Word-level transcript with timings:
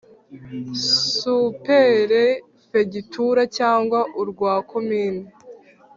Superefegitura 1.19 3.41
cyangwa 3.57 3.99
urwa 4.21 4.53
komini 4.71 5.23